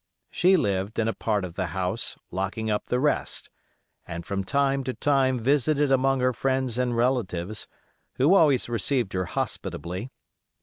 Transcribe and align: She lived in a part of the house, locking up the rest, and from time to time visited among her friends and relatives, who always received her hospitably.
She 0.31 0.57
lived 0.57 0.97
in 0.97 1.07
a 1.07 1.13
part 1.13 1.45
of 1.45 1.53
the 1.53 1.67
house, 1.77 2.17
locking 2.31 2.71
up 2.71 2.87
the 2.87 2.99
rest, 2.99 3.51
and 4.07 4.25
from 4.25 4.43
time 4.43 4.83
to 4.85 4.95
time 4.95 5.37
visited 5.39 5.91
among 5.91 6.21
her 6.21 6.33
friends 6.33 6.79
and 6.79 6.97
relatives, 6.97 7.67
who 8.15 8.33
always 8.33 8.67
received 8.67 9.13
her 9.13 9.25
hospitably. 9.25 10.09